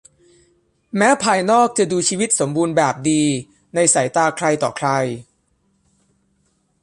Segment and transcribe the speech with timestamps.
[0.97, 3.23] แม้ภายนอกจะดูชีวิตสมบูรณ์แบบดี
[3.75, 4.89] ในสายตาใครต่อใคร